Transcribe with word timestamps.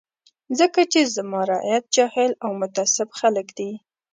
ځکه 0.59 0.81
چې 0.91 1.01
زما 1.15 1.41
رعیت 1.51 1.83
جاهل 1.95 2.31
او 2.43 2.49
متعصب 2.59 3.09
خلک 3.19 3.47
دي. 3.57 3.71